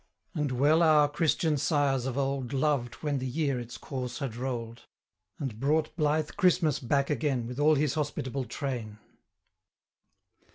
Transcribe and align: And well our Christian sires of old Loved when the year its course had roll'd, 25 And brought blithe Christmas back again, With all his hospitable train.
And 0.33 0.53
well 0.53 0.81
our 0.81 1.07
Christian 1.07 1.57
sires 1.57 2.07
of 2.07 2.17
old 2.17 2.53
Loved 2.53 2.95
when 3.03 3.19
the 3.19 3.27
year 3.27 3.59
its 3.59 3.77
course 3.77 4.17
had 4.17 4.35
roll'd, 4.35 4.87
25 5.37 5.41
And 5.51 5.59
brought 5.59 5.95
blithe 5.95 6.31
Christmas 6.37 6.79
back 6.79 7.11
again, 7.11 7.45
With 7.45 7.59
all 7.59 7.75
his 7.75 7.93
hospitable 7.93 8.45
train. 8.45 8.97